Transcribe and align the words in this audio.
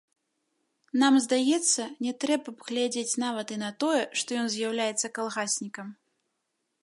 Нам 1.01 1.13
здаецца, 1.25 1.81
не 2.05 2.13
трэба 2.23 2.49
б 2.55 2.69
глядзець 2.71 3.19
нават 3.25 3.47
і 3.55 3.59
на 3.65 3.69
тое, 3.83 4.01
што 4.21 4.29
ён 4.45 4.49
з'яўляецца 4.57 5.13
калгаснікам. 5.19 5.87